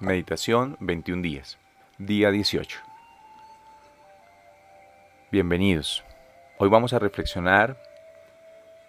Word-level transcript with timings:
Meditación 0.00 0.78
21 0.80 1.20
días. 1.20 1.58
Día 1.98 2.30
18. 2.30 2.78
Bienvenidos. 5.30 6.02
Hoy 6.56 6.70
vamos 6.70 6.94
a 6.94 6.98
reflexionar 6.98 7.76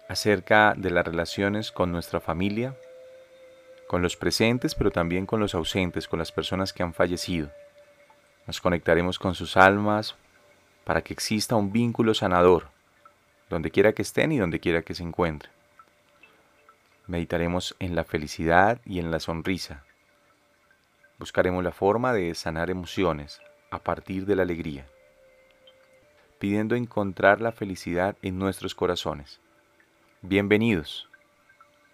acerca 0.08 0.72
de 0.74 0.90
las 0.90 1.04
relaciones 1.04 1.70
con 1.70 1.92
nuestra 1.92 2.20
familia, 2.20 2.74
con 3.88 4.00
los 4.00 4.16
presentes, 4.16 4.74
pero 4.74 4.90
también 4.90 5.26
con 5.26 5.38
los 5.38 5.54
ausentes, 5.54 6.08
con 6.08 6.18
las 6.18 6.32
personas 6.32 6.72
que 6.72 6.82
han 6.82 6.94
fallecido. 6.94 7.50
Nos 8.46 8.62
conectaremos 8.62 9.18
con 9.18 9.34
sus 9.34 9.58
almas 9.58 10.14
para 10.84 11.02
que 11.02 11.12
exista 11.12 11.56
un 11.56 11.74
vínculo 11.74 12.14
sanador, 12.14 12.70
donde 13.50 13.70
quiera 13.70 13.92
que 13.92 14.00
estén 14.00 14.32
y 14.32 14.38
donde 14.38 14.60
quiera 14.60 14.80
que 14.80 14.94
se 14.94 15.02
encuentren. 15.02 15.52
Meditaremos 17.06 17.76
en 17.80 17.96
la 17.96 18.04
felicidad 18.04 18.80
y 18.86 18.98
en 18.98 19.10
la 19.10 19.20
sonrisa. 19.20 19.84
Buscaremos 21.22 21.62
la 21.62 21.70
forma 21.70 22.12
de 22.12 22.34
sanar 22.34 22.68
emociones 22.68 23.40
a 23.70 23.78
partir 23.78 24.26
de 24.26 24.34
la 24.34 24.42
alegría, 24.42 24.88
pidiendo 26.40 26.74
encontrar 26.74 27.40
la 27.40 27.52
felicidad 27.52 28.16
en 28.22 28.40
nuestros 28.40 28.74
corazones. 28.74 29.38
Bienvenidos. 30.20 31.08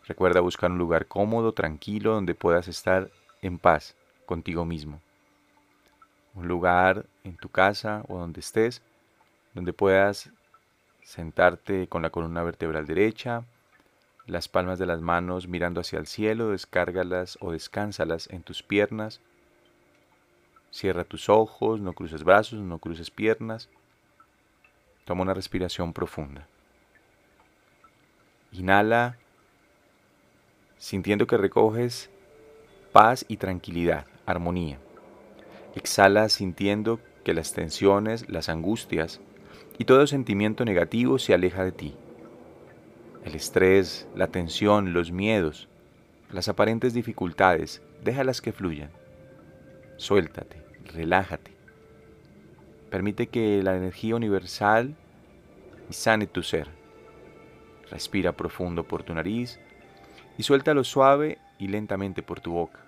Recuerda 0.07 0.41
buscar 0.41 0.71
un 0.71 0.79
lugar 0.79 1.09
cómodo, 1.09 1.53
tranquilo, 1.53 2.15
donde 2.15 2.35
puedas 2.35 2.69
estar 2.69 3.11
en 3.43 3.59
paz 3.59 3.97
contigo 4.25 4.65
mismo. 4.65 4.99
Un 6.33 6.49
lugar 6.49 7.05
en 7.23 7.37
tu 7.37 7.51
casa 7.51 8.07
o 8.09 8.17
donde 8.17 8.41
estés, 8.41 8.81
donde 9.53 9.75
puedas 9.75 10.31
sentarte 11.03 11.87
con 11.87 12.01
la 12.01 12.09
columna 12.09 12.43
vertebral 12.43 12.87
derecha, 12.87 13.45
las 14.29 14.47
palmas 14.47 14.79
de 14.79 14.87
las 14.87 15.01
manos 15.01 15.49
mirando 15.49 15.81
hacia 15.81 15.99
el 15.99 16.07
cielo, 16.07 16.51
descárgalas 16.51 17.39
o 17.41 17.53
descánsalas 17.53 18.29
en 18.31 18.43
tus 18.43 18.63
piernas. 18.63 19.21
Cierra 20.71 21.05
tus 21.05 21.31
ojos, 21.31 21.81
no 21.81 21.95
cruces 21.95 22.23
brazos, 22.23 22.61
no 22.61 22.79
cruces 22.79 23.11
piernas. 23.11 23.71
Toma 25.07 25.23
una 25.23 25.33
respiración 25.33 25.95
profunda. 25.95 26.47
Inhala, 28.53 29.17
sintiendo 30.77 31.27
que 31.27 31.39
recoges 31.39 32.11
paz 32.93 33.25
y 33.29 33.39
tranquilidad, 33.39 34.07
armonía. 34.27 34.79
Exhala 35.75 36.29
sintiendo 36.29 37.01
que 37.25 37.33
las 37.33 37.55
tensiones, 37.55 38.29
las 38.29 38.51
angustias 38.51 39.21
y 39.79 39.87
todo 39.87 40.07
sentimiento 40.07 40.67
negativo 40.67 41.19
se 41.19 41.33
aleja 41.33 41.65
de 41.65 41.73
ti 41.73 41.97
el 43.25 43.35
estrés, 43.35 44.09
la 44.15 44.29
tensión, 44.29 44.93
los 44.93 45.13
miedos, 45.13 45.69
las 46.31 46.49
aparentes 46.49 46.95
dificultades, 46.95 47.83
déjalas 48.03 48.41
que 48.41 48.53
fluyan. 48.53 48.91
Suéltate, 49.97 50.63
relájate. 50.85 51.53
Permite 52.91 53.27
que 53.29 53.63
la 53.63 53.77
energía 53.77 54.17
universal 54.17 54.95
sane 55.91 56.27
tu 56.27 56.43
ser. 56.43 56.69
Respira 57.91 58.33
profundo 58.33 58.85
por 58.85 59.03
tu 59.03 59.15
nariz 59.15 59.59
y 60.37 60.43
suéltalo 60.43 60.85
suave 60.85 61.39
y 61.59 61.69
lentamente 61.69 62.23
por 62.23 62.41
tu 62.41 62.53
boca. 62.53 62.81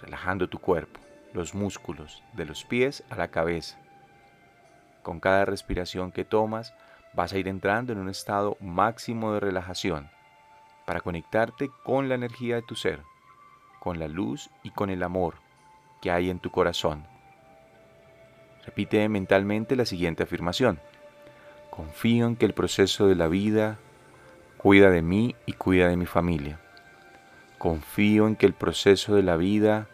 Relajando 0.00 0.48
tu 0.48 0.58
cuerpo, 0.58 1.00
los 1.32 1.54
músculos, 1.54 2.22
de 2.34 2.44
los 2.44 2.64
pies 2.64 3.04
a 3.10 3.16
la 3.16 3.28
cabeza. 3.28 3.78
Con 5.02 5.20
cada 5.20 5.44
respiración 5.44 6.12
que 6.12 6.24
tomas, 6.24 6.72
vas 7.14 7.32
a 7.32 7.38
ir 7.38 7.48
entrando 7.48 7.92
en 7.92 7.98
un 7.98 8.08
estado 8.08 8.56
máximo 8.60 9.32
de 9.32 9.40
relajación 9.40 10.10
para 10.86 11.00
conectarte 11.00 11.70
con 11.84 12.08
la 12.08 12.14
energía 12.14 12.56
de 12.56 12.62
tu 12.62 12.74
ser, 12.74 13.02
con 13.80 13.98
la 13.98 14.08
luz 14.08 14.50
y 14.62 14.70
con 14.70 14.90
el 14.90 15.02
amor 15.02 15.34
que 16.00 16.10
hay 16.10 16.30
en 16.30 16.38
tu 16.38 16.50
corazón. 16.50 17.06
Repite 18.64 19.08
mentalmente 19.08 19.76
la 19.76 19.86
siguiente 19.86 20.22
afirmación. 20.22 20.80
Confío 21.70 22.26
en 22.26 22.36
que 22.36 22.46
el 22.46 22.54
proceso 22.54 23.06
de 23.06 23.14
la 23.14 23.28
vida 23.28 23.78
cuida 24.58 24.90
de 24.90 25.02
mí 25.02 25.34
y 25.46 25.52
cuida 25.52 25.88
de 25.88 25.96
mi 25.96 26.06
familia. 26.06 26.60
Confío 27.56 28.26
en 28.26 28.36
que 28.36 28.46
el 28.46 28.52
proceso 28.52 29.14
de 29.14 29.22
la 29.22 29.36
vida 29.36 29.88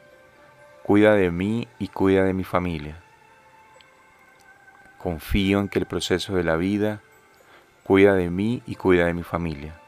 cuida 0.82 1.14
de 1.14 1.30
mí 1.30 1.68
y 1.78 1.88
cuida 1.88 2.24
de 2.24 2.34
mi 2.34 2.44
familia. 2.44 3.03
Confío 5.04 5.60
en 5.60 5.68
que 5.68 5.78
el 5.78 5.84
proceso 5.84 6.34
de 6.34 6.44
la 6.44 6.56
vida 6.56 7.02
cuida 7.82 8.14
de 8.14 8.30
mí 8.30 8.62
y 8.64 8.76
cuida 8.76 9.04
de 9.04 9.12
mi 9.12 9.22
familia. 9.22 9.78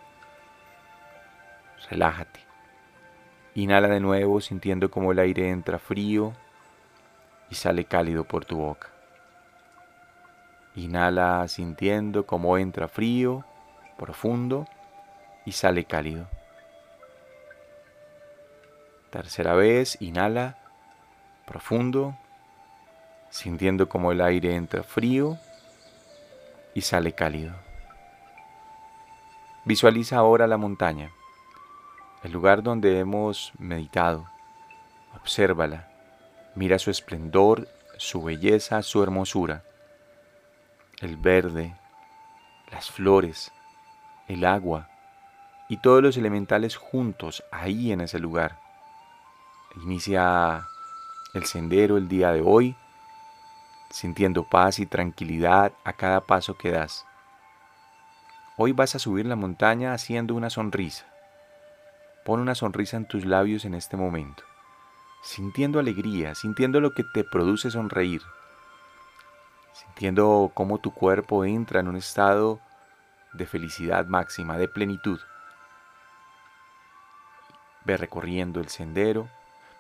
Relájate. 1.88 2.41
Inhala 3.54 3.88
de 3.88 4.00
nuevo 4.00 4.43
sintiendo 4.43 4.91
como 4.91 5.12
el 5.12 5.19
aire 5.19 5.49
entra 5.49 5.78
frío 5.78 6.34
y 7.49 7.54
sale 7.54 7.87
cálido 7.87 8.25
por 8.25 8.44
tu 8.44 8.59
boca. 8.59 8.88
Inhala 10.75 11.48
sintiendo 11.48 12.27
como 12.27 12.59
entra 12.59 12.87
frío, 12.87 13.43
profundo 13.97 14.66
y 15.47 15.53
sale 15.53 15.87
cálido. 15.87 16.28
Tercera 19.09 19.54
vez, 19.54 19.97
inhala 19.98 20.59
profundo 21.47 22.19
sintiendo 23.31 23.88
como 23.88 24.12
el 24.12 24.20
aire 24.20 24.54
entra 24.54 24.82
frío 24.82 25.38
y 26.75 26.82
sale 26.82 27.12
cálido. 27.12 27.54
Visualiza 29.64 30.16
ahora 30.16 30.47
la 30.47 30.56
montaña, 30.56 31.10
el 32.22 32.32
lugar 32.32 32.62
donde 32.62 32.98
hemos 32.98 33.53
meditado. 33.59 34.26
Obsérvala, 35.15 35.88
mira 36.54 36.78
su 36.78 36.91
esplendor, 36.91 37.69
su 37.98 38.22
belleza, 38.22 38.82
su 38.82 39.03
hermosura, 39.03 39.65
el 41.00 41.16
verde, 41.16 41.75
las 42.70 42.91
flores, 42.91 43.53
el 44.28 44.44
agua 44.44 44.88
y 45.69 45.78
todos 45.78 46.03
los 46.03 46.16
elementales 46.16 46.76
juntos 46.76 47.42
ahí 47.50 47.92
en 47.92 48.00
ese 48.00 48.19
lugar. 48.19 48.59
Inicia 49.82 50.66
el 51.34 51.44
sendero 51.44 51.97
el 51.97 52.09
día 52.09 52.32
de 52.32 52.41
hoy 52.41 52.76
sintiendo 53.91 54.44
paz 54.44 54.78
y 54.78 54.86
tranquilidad 54.86 55.72
a 55.84 55.92
cada 55.92 56.20
paso 56.20 56.56
que 56.56 56.70
das. 56.70 57.06
Hoy 58.56 58.72
vas 58.72 58.94
a 58.94 58.98
subir 58.98 59.26
la 59.26 59.36
montaña 59.36 59.92
haciendo 59.92 60.34
una 60.34 60.50
sonrisa. 60.50 61.06
Pon 62.24 62.41
una 62.41 62.54
sonrisa 62.54 62.97
en 62.97 63.06
tus 63.06 63.24
labios 63.24 63.64
en 63.64 63.74
este 63.74 63.97
momento, 63.97 64.42
sintiendo 65.22 65.78
alegría, 65.78 66.34
sintiendo 66.34 66.80
lo 66.80 66.92
que 66.92 67.04
te 67.04 67.22
produce 67.22 67.70
sonreír, 67.70 68.22
sintiendo 69.72 70.50
cómo 70.54 70.78
tu 70.78 70.92
cuerpo 70.92 71.44
entra 71.44 71.80
en 71.80 71.88
un 71.88 71.97
estado 71.97 72.60
de 73.34 73.47
felicidad 73.47 74.06
máxima, 74.06 74.56
de 74.56 74.68
plenitud. 74.68 75.20
Ve 77.84 77.97
recorriendo 77.97 78.58
el 78.58 78.68
sendero, 78.68 79.28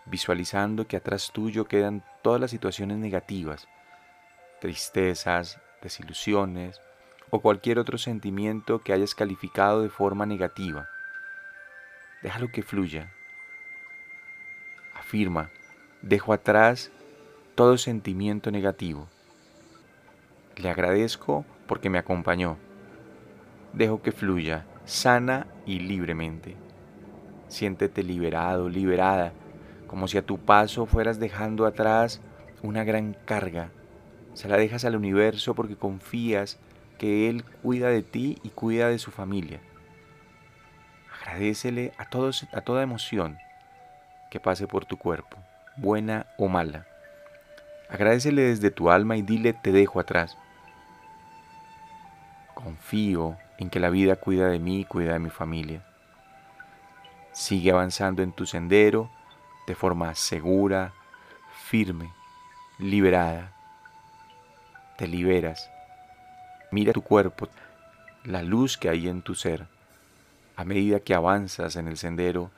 visualizando 0.04 0.86
que 0.86 0.98
atrás 0.98 1.30
tuyo 1.32 1.64
quedan 1.64 2.04
todas 2.22 2.40
las 2.40 2.50
situaciones 2.50 2.98
negativas, 2.98 3.66
tristezas, 4.60 5.58
desilusiones 5.82 6.80
o 7.30 7.40
cualquier 7.40 7.78
otro 7.78 7.98
sentimiento 7.98 8.80
que 8.80 8.92
hayas 8.92 9.14
calificado 9.14 9.82
de 9.82 9.88
forma 9.88 10.26
negativa. 10.26 10.88
Déjalo 12.22 12.48
que 12.48 12.62
fluya. 12.62 13.12
Afirma, 14.94 15.50
dejo 16.02 16.32
atrás 16.32 16.90
todo 17.54 17.78
sentimiento 17.78 18.50
negativo. 18.50 19.08
Le 20.56 20.70
agradezco 20.70 21.44
porque 21.66 21.90
me 21.90 21.98
acompañó. 21.98 22.56
Dejo 23.72 24.00
que 24.02 24.12
fluya, 24.12 24.66
sana 24.84 25.46
y 25.66 25.80
libremente. 25.80 26.56
Siéntete 27.48 28.02
liberado, 28.02 28.68
liberada, 28.68 29.32
como 29.86 30.08
si 30.08 30.16
a 30.18 30.24
tu 30.24 30.38
paso 30.38 30.86
fueras 30.86 31.20
dejando 31.20 31.66
atrás 31.66 32.20
una 32.62 32.82
gran 32.84 33.14
carga 33.24 33.70
se 34.36 34.48
la 34.48 34.58
dejas 34.58 34.84
al 34.84 34.96
universo 34.96 35.54
porque 35.54 35.76
confías 35.76 36.58
que 36.98 37.30
Él 37.30 37.42
cuida 37.62 37.88
de 37.88 38.02
ti 38.02 38.38
y 38.42 38.50
cuida 38.50 38.90
de 38.90 38.98
su 38.98 39.10
familia. 39.10 39.60
Agradecele 41.22 41.94
a, 41.96 42.10
todos, 42.10 42.46
a 42.52 42.60
toda 42.60 42.82
emoción 42.82 43.38
que 44.30 44.38
pase 44.38 44.66
por 44.66 44.84
tu 44.84 44.98
cuerpo, 44.98 45.38
buena 45.78 46.26
o 46.36 46.48
mala. 46.48 46.86
Agradecele 47.88 48.42
desde 48.42 48.70
tu 48.70 48.90
alma 48.90 49.16
y 49.16 49.22
dile 49.22 49.54
te 49.54 49.72
dejo 49.72 50.00
atrás. 50.00 50.36
Confío 52.52 53.38
en 53.56 53.70
que 53.70 53.80
la 53.80 53.88
vida 53.88 54.16
cuida 54.16 54.48
de 54.48 54.58
mí 54.58 54.80
y 54.80 54.84
cuida 54.84 55.14
de 55.14 55.18
mi 55.18 55.30
familia. 55.30 55.82
Sigue 57.32 57.70
avanzando 57.70 58.22
en 58.22 58.32
tu 58.32 58.44
sendero 58.44 59.10
de 59.66 59.74
forma 59.74 60.14
segura, 60.14 60.92
firme, 61.70 62.12
liberada 62.78 63.55
te 64.96 65.06
liberas. 65.06 65.70
Mira 66.70 66.92
tu 66.92 67.02
cuerpo, 67.02 67.48
la 68.24 68.42
luz 68.42 68.76
que 68.76 68.88
hay 68.88 69.08
en 69.08 69.22
tu 69.22 69.34
ser. 69.34 69.66
A 70.56 70.64
medida 70.64 71.00
que 71.00 71.14
avanzas 71.14 71.76
en 71.76 71.88
el 71.88 71.96
sendero, 71.96 72.50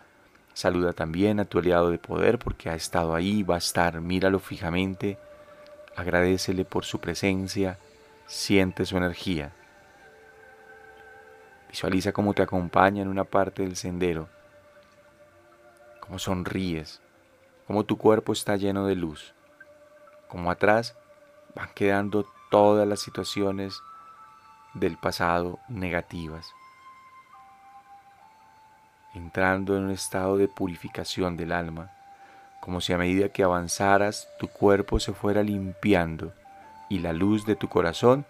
Saluda 0.58 0.92
también 0.92 1.38
a 1.38 1.44
tu 1.44 1.60
aliado 1.60 1.88
de 1.88 2.00
poder 2.00 2.40
porque 2.40 2.68
ha 2.68 2.74
estado 2.74 3.14
ahí, 3.14 3.44
va 3.44 3.54
a 3.54 3.58
estar, 3.58 4.00
míralo 4.00 4.40
fijamente, 4.40 5.16
agradecele 5.94 6.64
por 6.64 6.84
su 6.84 6.98
presencia, 6.98 7.78
siente 8.26 8.84
su 8.84 8.96
energía. 8.96 9.52
Visualiza 11.68 12.10
cómo 12.10 12.34
te 12.34 12.42
acompaña 12.42 13.02
en 13.02 13.06
una 13.06 13.22
parte 13.22 13.62
del 13.62 13.76
sendero, 13.76 14.28
cómo 16.00 16.18
sonríes, 16.18 17.00
cómo 17.68 17.84
tu 17.84 17.96
cuerpo 17.96 18.32
está 18.32 18.56
lleno 18.56 18.84
de 18.84 18.96
luz, 18.96 19.34
cómo 20.26 20.50
atrás 20.50 20.96
van 21.58 21.68
quedando 21.74 22.24
todas 22.50 22.88
las 22.88 23.00
situaciones 23.00 23.82
del 24.72 24.96
pasado 24.96 25.58
negativas 25.68 26.54
entrando 29.14 29.76
en 29.76 29.84
un 29.84 29.90
estado 29.90 30.36
de 30.36 30.48
purificación 30.48 31.36
del 31.36 31.52
alma, 31.52 31.90
como 32.60 32.80
si 32.80 32.92
a 32.92 32.98
medida 32.98 33.28
que 33.28 33.42
avanzaras 33.42 34.28
tu 34.38 34.48
cuerpo 34.48 35.00
se 35.00 35.12
fuera 35.12 35.42
limpiando 35.42 36.32
y 36.88 37.00
la 37.00 37.12
luz 37.12 37.44
de 37.46 37.56
tu 37.56 37.68
corazón 37.68 38.26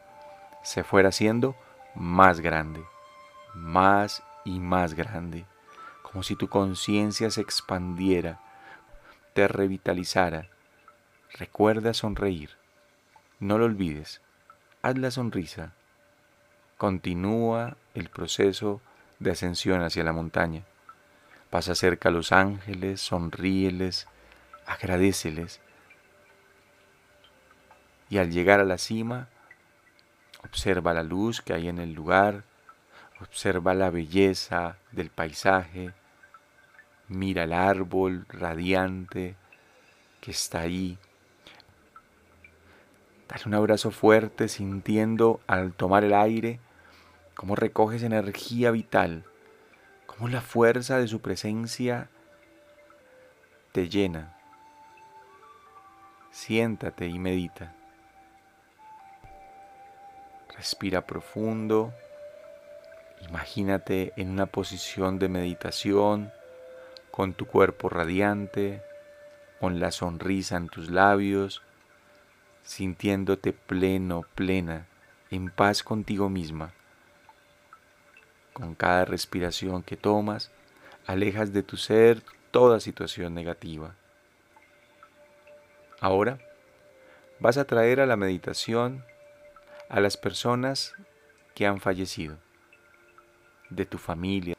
se 0.62 0.84
fuera 0.84 1.10
haciendo 1.10 1.54
más 1.94 2.40
grande, 2.40 2.82
más 3.54 4.22
y 4.44 4.58
más 4.60 4.94
grande, 4.94 5.44
como 6.02 6.22
si 6.22 6.36
tu 6.36 6.48
conciencia 6.48 7.30
se 7.30 7.40
expandiera, 7.40 8.40
te 9.34 9.46
revitalizara. 9.46 10.48
Recuerda 11.32 11.94
sonreír, 11.94 12.57
no 13.40 13.58
lo 13.58 13.66
olvides, 13.66 14.20
haz 14.82 14.98
la 14.98 15.10
sonrisa, 15.10 15.72
continúa 16.76 17.76
el 17.94 18.08
proceso 18.08 18.80
de 19.18 19.32
ascensión 19.32 19.82
hacia 19.82 20.04
la 20.04 20.12
montaña. 20.12 20.64
Pasa 21.50 21.74
cerca 21.74 22.08
a 22.08 22.12
los 22.12 22.32
ángeles, 22.32 23.00
sonríeles, 23.00 24.06
agradeceles. 24.66 25.60
Y 28.10 28.18
al 28.18 28.30
llegar 28.30 28.60
a 28.60 28.64
la 28.64 28.78
cima, 28.78 29.28
observa 30.44 30.94
la 30.94 31.02
luz 31.02 31.40
que 31.40 31.54
hay 31.54 31.68
en 31.68 31.78
el 31.78 31.92
lugar, 31.92 32.44
observa 33.20 33.74
la 33.74 33.90
belleza 33.90 34.76
del 34.92 35.10
paisaje, 35.10 35.92
mira 37.08 37.44
el 37.44 37.52
árbol 37.52 38.26
radiante 38.28 39.36
que 40.20 40.30
está 40.30 40.60
ahí. 40.60 40.98
Dale 43.28 43.42
un 43.46 43.54
abrazo 43.54 43.90
fuerte 43.90 44.48
sintiendo 44.48 45.40
al 45.46 45.74
tomar 45.74 46.04
el 46.04 46.14
aire 46.14 46.60
cómo 47.34 47.54
recoges 47.54 48.02
energía 48.02 48.70
vital, 48.70 49.24
cómo 50.06 50.28
la 50.28 50.40
fuerza 50.40 50.98
de 50.98 51.08
su 51.08 51.20
presencia 51.20 52.08
te 53.72 53.88
llena. 53.88 54.34
Siéntate 56.30 57.06
y 57.06 57.18
medita. 57.18 57.74
Respira 60.56 61.06
profundo. 61.06 61.92
Imagínate 63.28 64.14
en 64.16 64.30
una 64.30 64.46
posición 64.46 65.18
de 65.18 65.28
meditación 65.28 66.32
con 67.10 67.34
tu 67.34 67.46
cuerpo 67.46 67.88
radiante, 67.88 68.82
con 69.60 69.80
la 69.80 69.90
sonrisa 69.90 70.56
en 70.56 70.68
tus 70.68 70.90
labios, 70.90 71.62
sintiéndote 72.68 73.54
pleno, 73.54 74.26
plena, 74.34 74.86
en 75.30 75.48
paz 75.48 75.82
contigo 75.82 76.28
misma. 76.28 76.74
Con 78.52 78.74
cada 78.74 79.06
respiración 79.06 79.82
que 79.82 79.96
tomas, 79.96 80.50
alejas 81.06 81.54
de 81.54 81.62
tu 81.62 81.78
ser 81.78 82.22
toda 82.50 82.78
situación 82.78 83.32
negativa. 83.32 83.94
Ahora 85.98 86.38
vas 87.40 87.56
a 87.56 87.64
traer 87.64 88.00
a 88.00 88.06
la 88.06 88.16
meditación 88.16 89.02
a 89.88 90.00
las 90.00 90.18
personas 90.18 90.92
que 91.54 91.66
han 91.66 91.80
fallecido, 91.80 92.36
de 93.70 93.86
tu 93.86 93.96
familia. 93.96 94.54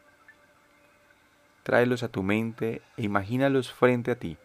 Tráelos 1.61 2.01
a 2.01 2.07
tu 2.07 2.23
mente 2.23 2.81
e 2.97 3.03
imagínalos 3.03 3.71
frente 3.71 4.09
a 4.09 4.15
ti, 4.15 4.39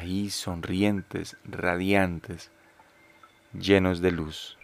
ahí 0.00 0.30
sonrientes, 0.30 1.36
radiantes, 1.44 2.50
llenos 3.52 4.00
de 4.00 4.10
luz. 4.10 4.56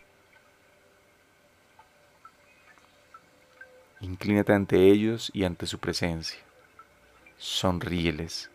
Inclínate 4.01 4.55
ante 4.55 4.91
ellos 4.91 5.31
y 5.35 5.45
ante 5.45 5.67
su 5.67 5.79
presencia. 5.79 6.39
Sonríeles 7.37 8.51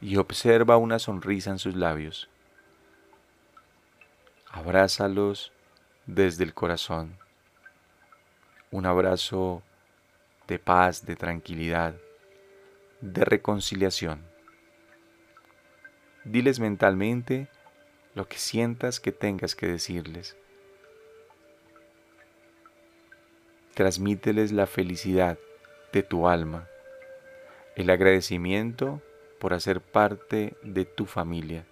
y 0.00 0.16
observa 0.16 0.76
una 0.76 0.98
sonrisa 0.98 1.50
en 1.50 1.60
sus 1.60 1.76
labios. 1.76 2.28
Abrázalos 4.50 5.52
desde 6.06 6.42
el 6.42 6.54
corazón. 6.54 7.16
Un 8.72 8.84
abrazo 8.84 9.62
de 10.48 10.58
paz, 10.58 11.06
de 11.06 11.14
tranquilidad, 11.14 11.94
de 13.00 13.24
reconciliación. 13.24 14.37
Diles 16.24 16.60
mentalmente 16.60 17.48
lo 18.14 18.28
que 18.28 18.38
sientas 18.38 19.00
que 19.00 19.12
tengas 19.12 19.54
que 19.54 19.66
decirles. 19.66 20.36
transmíteles 23.78 24.50
la 24.50 24.66
felicidad 24.66 25.38
de 25.92 26.02
tu 26.02 26.26
alma, 26.26 26.66
el 27.76 27.90
agradecimiento 27.90 29.00
por 29.38 29.54
hacer 29.54 29.80
parte 29.80 30.56
de 30.64 30.84
tu 30.84 31.06
familia, 31.06 31.64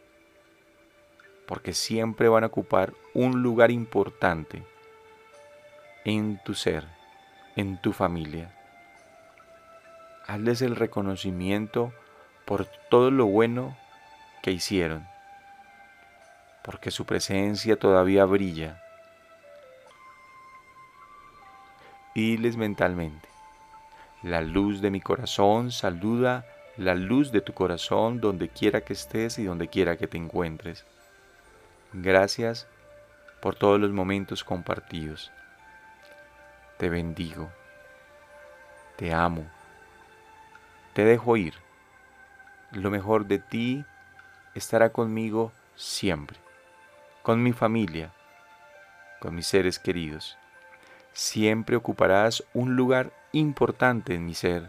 porque 1.48 1.72
siempre 1.72 2.28
van 2.28 2.44
a 2.44 2.46
ocupar 2.46 2.94
un 3.12 3.43
lugar 3.43 3.72
importante 3.72 4.62
en 6.04 6.40
tu 6.44 6.54
ser, 6.54 6.84
en 7.56 7.82
tu 7.82 7.93
familia. 7.93 8.54
Hazles 10.28 10.62
el 10.62 10.76
reconocimiento 10.76 11.93
por 12.44 12.66
todo 12.88 13.10
lo 13.10 13.26
bueno 13.26 13.76
hicieron, 14.50 15.06
porque 16.62 16.90
su 16.90 17.04
presencia 17.04 17.76
todavía 17.76 18.25
brilla 18.25 18.82
diles 22.14 22.56
mentalmente, 22.56 23.28
la 24.22 24.40
luz 24.40 24.81
de 24.81 24.90
mi 24.90 25.00
corazón 25.00 25.70
saluda 25.70 26.46
la 26.76 26.94
luz 26.94 27.32
de 27.32 27.41
tu 27.41 27.55
corazón 27.55 28.20
donde 28.20 28.48
quiera 28.48 28.82
que 28.82 28.93
estés 28.93 29.38
y 29.38 29.44
donde 29.44 29.69
quiera 29.69 29.96
que 29.96 30.06
te 30.06 30.19
encuentres. 30.19 30.84
Gracias 31.93 32.67
por 33.41 33.55
todos 33.55 33.81
los 33.81 33.93
momentos 33.93 34.44
compartidos. 34.44 35.32
Te 36.76 36.91
bendigo. 36.91 37.50
Te 38.96 39.12
amo. 39.15 39.46
Te 40.93 41.05
dejo 41.05 41.36
ir. 41.36 41.55
Lo 42.72 42.91
mejor 42.91 43.26
de 43.26 43.38
ti 43.38 43.84
estará 44.58 44.91
conmigo 44.91 45.53
siempre, 45.77 46.39
con 47.22 47.43
mi 47.43 47.53
familia, 47.53 48.13
con 49.20 49.34
mis 49.34 49.46
seres 49.46 49.79
queridos 49.79 50.36
siempre 51.17 51.77
ocuparás 51.77 52.44
un 52.53 52.77
lugar 52.77 53.10
importante 53.32 54.15
en 54.15 54.27
mi 54.27 54.34
ser, 54.34 54.69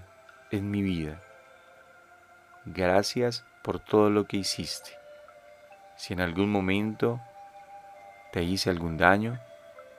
en 0.49 0.71
mi 0.71 0.81
vida. 0.81 1.21
Gracias 2.63 3.45
por 3.63 3.79
todo 3.79 4.09
lo 4.09 4.27
que 4.27 4.37
hiciste. 4.37 4.91
Si 5.97 6.13
en 6.13 6.21
algún 6.21 6.49
momento 6.49 7.19
te 8.31 8.43
hice 8.43 8.69
algún 8.69 8.95
daño, 8.95 9.41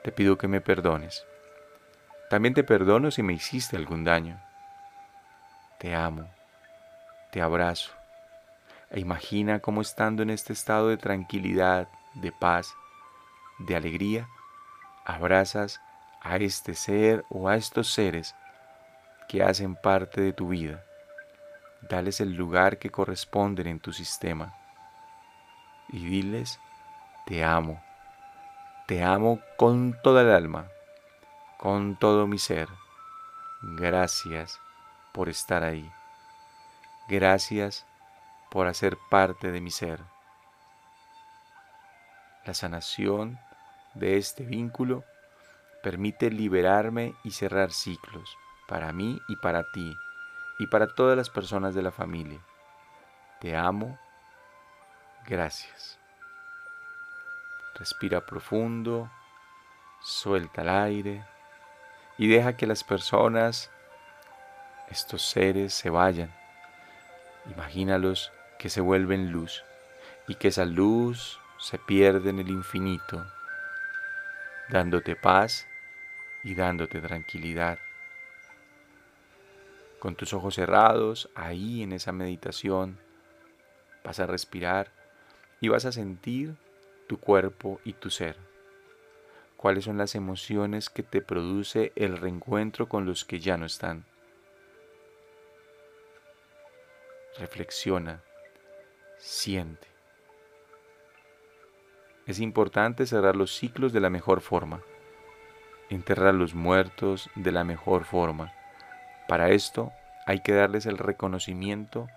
te 0.03 0.11
pido 0.11 0.39
que 0.39 0.47
me 0.47 0.59
perdones. 0.59 1.23
También 2.31 2.55
te 2.55 2.63
perdono 2.63 3.11
si 3.11 3.21
me 3.21 3.33
hiciste 3.33 3.77
algún 3.77 4.03
daño. 4.03 4.41
Te 5.77 5.93
amo, 5.93 6.27
te 7.31 7.43
abrazo 7.43 7.98
e 8.91 8.99
imagina 8.99 9.59
cómo 9.59 9.81
estando 9.81 10.23
en 10.23 10.29
este 10.29 10.53
estado 10.53 10.87
de 10.87 10.97
tranquilidad, 10.97 11.87
de 12.15 12.31
paz, 12.31 12.73
de 13.59 13.75
alegría, 13.75 14.27
abrazas 15.05 15.79
a 16.21 16.37
este 16.37 16.73
ser 16.73 17.25
o 17.29 17.47
a 17.49 17.55
estos 17.55 17.93
seres 17.93 18.35
que 19.27 19.43
hacen 19.43 19.75
parte 19.75 20.21
de 20.21 20.33
tu 20.33 20.49
vida. 20.49 20.83
Dales 21.81 22.19
el 22.19 22.35
lugar 22.35 22.77
que 22.77 22.89
corresponden 22.89 23.67
en 23.67 23.79
tu 23.79 23.93
sistema 23.93 24.53
y 25.89 26.05
diles, 26.05 26.59
te 27.25 27.43
amo, 27.43 27.81
te 28.87 29.03
amo 29.03 29.39
con 29.57 29.97
toda 30.01 30.23
el 30.23 30.31
alma, 30.31 30.67
con 31.57 31.95
todo 31.95 32.27
mi 32.27 32.37
ser. 32.37 32.67
Gracias 33.61 34.59
por 35.13 35.29
estar 35.29 35.63
ahí. 35.63 35.89
Gracias 37.07 37.85
por 38.49 38.67
hacer 38.67 38.97
parte 39.09 39.51
de 39.51 39.61
mi 39.61 39.71
ser. 39.71 40.01
La 42.45 42.53
sanación 42.53 43.39
de 43.93 44.17
este 44.17 44.43
vínculo 44.43 45.03
permite 45.83 46.29
liberarme 46.29 47.13
y 47.23 47.31
cerrar 47.31 47.71
ciclos 47.71 48.35
para 48.67 48.91
mí 48.91 49.19
y 49.27 49.35
para 49.35 49.63
ti, 49.71 49.97
y 50.59 50.67
para 50.67 50.87
todas 50.93 51.17
las 51.17 51.29
personas 51.29 51.73
de 51.73 51.81
la 51.81 51.91
familia. 51.91 52.39
Te 53.39 53.55
amo. 53.55 53.99
Gracias. 55.25 55.99
Respira 57.75 58.25
profundo, 58.25 59.09
suelta 60.01 60.61
el 60.61 60.69
aire 60.69 61.25
y 62.17 62.27
deja 62.27 62.57
que 62.57 62.67
las 62.67 62.83
personas, 62.83 63.71
estos 64.89 65.21
seres, 65.21 65.73
se 65.73 65.89
vayan. 65.89 66.33
Imagínalos 67.45 68.31
que 68.59 68.69
se 68.69 68.81
vuelven 68.81 69.31
luz 69.31 69.63
y 70.27 70.35
que 70.35 70.49
esa 70.49 70.65
luz 70.65 71.39
se 71.57 71.79
pierde 71.79 72.29
en 72.29 72.39
el 72.39 72.49
infinito, 72.49 73.25
dándote 74.69 75.15
paz 75.15 75.65
y 76.43 76.53
dándote 76.55 77.01
tranquilidad. 77.01 77.79
Con 79.99 80.15
tus 80.15 80.33
ojos 80.33 80.55
cerrados, 80.55 81.29
ahí 81.35 81.83
en 81.83 81.93
esa 81.93 82.11
meditación, 82.11 82.99
vas 84.03 84.19
a 84.19 84.27
respirar 84.27 84.91
y 85.61 85.69
vas 85.69 85.85
a 85.85 85.91
sentir 85.91 86.55
tu 87.07 87.17
cuerpo 87.17 87.79
y 87.85 87.93
tu 87.93 88.09
ser. 88.09 88.35
¿Cuáles 89.55 89.85
son 89.85 89.97
las 89.97 90.15
emociones 90.15 90.89
que 90.89 91.03
te 91.03 91.21
produce 91.21 91.91
el 91.95 92.17
reencuentro 92.17 92.87
con 92.87 93.05
los 93.05 93.25
que 93.25 93.39
ya 93.39 93.57
no 93.57 93.65
están? 93.65 94.05
Reflexiona, 97.37 98.21
siente. 99.19 99.87
Es 102.25 102.39
importante 102.39 103.05
cerrar 103.05 103.35
los 103.35 103.55
ciclos 103.55 103.93
de 103.93 103.99
la 103.99 104.09
mejor 104.09 104.41
forma, 104.41 104.81
enterrar 105.89 106.33
los 106.33 106.55
muertos 106.55 107.29
de 107.35 107.51
la 107.51 107.63
mejor 107.63 108.05
forma. 108.05 108.53
Para 109.27 109.49
esto 109.49 109.91
hay 110.25 110.41
que 110.41 110.53
darles 110.53 110.85
el 110.85 110.97
reconocimiento 110.97 112.07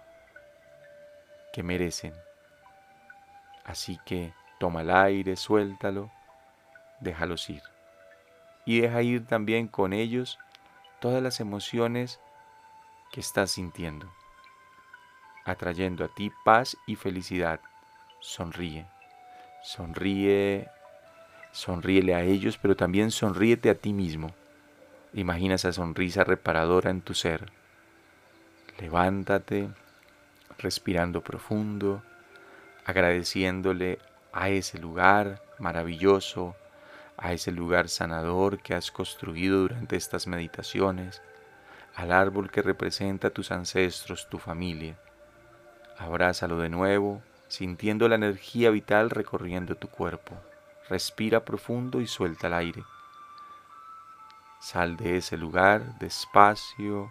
que 1.53 1.63
merecen. 1.63 2.15
Así 3.65 3.99
que 4.05 4.33
toma 4.59 4.83
el 4.83 4.91
aire, 4.91 5.37
suéltalo, 5.37 6.11
déjalos 7.01 7.49
ir. 7.51 7.63
Y 8.65 8.81
deja 8.81 9.03
ir 9.03 9.27
también 9.27 9.67
con 9.67 9.93
ellos 9.93 10.39
todas 11.01 11.23
las 11.23 11.41
emociones 11.41 12.21
que 13.13 13.21
estás 13.21 13.51
sintiendo, 13.53 14.13
atrayendo 15.45 16.05
a 16.05 16.09
ti 16.09 16.31
paz 16.45 16.77
y 16.87 16.97
felicidad. 16.97 17.61
Sonríe, 18.21 18.87
sonríe, 19.63 20.69
sonríele 21.53 22.15
a 22.15 22.23
ellos, 22.23 22.59
pero 22.59 22.77
también 22.77 23.11
sonríete 23.11 23.71
a 23.71 23.75
ti 23.75 23.93
mismo. 23.93 24.35
Imagina 25.15 25.57
esa 25.57 25.73
sonrisa 25.73 26.25
reparadora 26.25 26.91
en 26.91 27.03
tu 27.03 27.15
ser. 27.15 27.51
Levántate, 28.79 29.69
respirando 30.59 31.23
profundo, 31.23 32.03
agradeciéndole 32.85 33.99
a 34.33 34.49
ese 34.49 34.79
lugar 34.79 35.43
maravilloso, 35.59 36.57
a 37.17 37.33
ese 37.33 37.53
lugar 37.53 37.89
sanador 37.89 38.59
que 38.63 38.75
has 38.75 38.91
construido 38.91 39.61
durante 39.61 39.97
estas 39.97 40.27
meditaciones, 40.27 41.23
al 41.95 42.11
árbol 42.11 42.51
que 42.51 42.63
representa 42.63 43.29
a 43.29 43.31
tus 43.31 43.53
ancestros, 43.53 44.29
tu 44.29 44.39
familia. 44.39 44.97
Abrázalo 45.99 46.59
de 46.59 46.69
nuevo, 46.69 47.23
sintiendo 47.49 48.09
la 48.09 48.15
energía 48.15 48.71
vital 48.71 49.11
recorriendo 49.11 49.75
tu 49.75 49.89
cuerpo. 49.89 50.35
Respira 50.89 51.45
profundo 51.45 52.01
y 52.01 52.07
suelta 52.07 52.47
el 52.47 52.55
aire. 52.55 52.83
Sal 54.61 54.97
de 54.97 55.17
ese 55.17 55.37
lugar 55.37 55.99
despacio, 55.99 57.11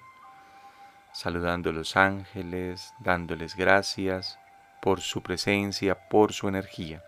saludando 1.14 1.70
a 1.70 1.74
los 1.74 1.96
ángeles, 1.98 2.94
dándoles 3.00 3.56
gracias 3.56 4.40
por 4.82 5.02
su 5.02 5.22
presencia, 5.22 6.10
por 6.10 6.34
su 6.34 6.48
energía. 6.48 7.04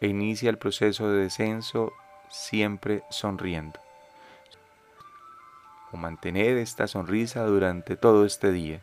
E 0.00 0.08
inicia 0.08 0.50
el 0.50 0.58
proceso 0.58 1.10
de 1.10 1.22
descenso 1.22 1.92
siempre 2.28 3.02
sonriendo. 3.08 3.80
O 5.92 5.96
mantener 5.96 6.58
esta 6.58 6.86
sonrisa 6.86 7.44
durante 7.44 7.96
todo 7.96 8.24
este 8.26 8.50
día. 8.50 8.82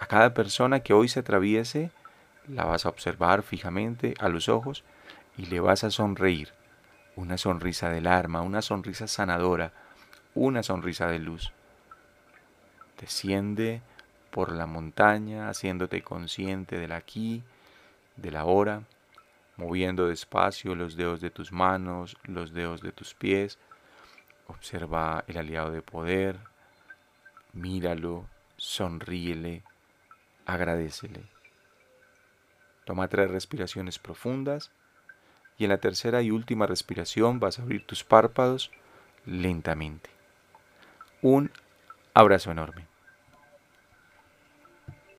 A 0.00 0.06
cada 0.06 0.32
persona 0.32 0.80
que 0.80 0.94
hoy 0.94 1.08
se 1.08 1.20
atraviese, 1.20 1.90
la 2.48 2.64
vas 2.64 2.86
a 2.86 2.88
observar 2.88 3.42
fijamente 3.42 4.14
a 4.18 4.30
los 4.30 4.48
ojos 4.48 4.82
y 5.36 5.44
le 5.44 5.60
vas 5.60 5.84
a 5.84 5.90
sonreír. 5.90 6.48
Una 7.16 7.36
sonrisa 7.36 7.90
del 7.90 8.06
alma, 8.06 8.40
una 8.40 8.62
sonrisa 8.62 9.06
sanadora, 9.06 9.74
una 10.34 10.62
sonrisa 10.62 11.06
de 11.06 11.18
luz. 11.18 11.52
Desciende 12.98 13.82
por 14.30 14.52
la 14.52 14.66
montaña, 14.66 15.50
haciéndote 15.50 16.00
consciente 16.02 16.78
del 16.78 16.92
aquí, 16.92 17.42
del 18.16 18.36
ahora, 18.36 18.84
moviendo 19.58 20.08
despacio 20.08 20.74
los 20.74 20.96
dedos 20.96 21.20
de 21.20 21.30
tus 21.30 21.52
manos, 21.52 22.16
los 22.24 22.54
dedos 22.54 22.80
de 22.80 22.92
tus 22.92 23.14
pies. 23.14 23.58
Observa 24.46 25.24
el 25.26 25.36
aliado 25.36 25.72
de 25.72 25.82
poder, 25.82 26.38
míralo, 27.52 28.24
sonríele, 28.56 29.62
agradecele. 30.46 31.22
Toma 32.84 33.08
tres 33.08 33.30
respiraciones 33.30 33.98
profundas 33.98 34.70
y 35.58 35.64
en 35.64 35.70
la 35.70 35.78
tercera 35.78 36.22
y 36.22 36.30
última 36.30 36.66
respiración 36.66 37.38
vas 37.38 37.58
a 37.58 37.62
abrir 37.62 37.86
tus 37.86 38.02
párpados 38.02 38.70
lentamente. 39.26 40.10
Un 41.22 41.50
abrazo 42.14 42.50
enorme. 42.50 42.89